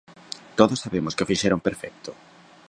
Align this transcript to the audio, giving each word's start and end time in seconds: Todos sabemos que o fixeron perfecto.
Todos 0.59 0.81
sabemos 0.83 1.13
que 1.15 1.23
o 1.25 1.29
fixeron 1.31 1.63
perfecto. 1.67 2.11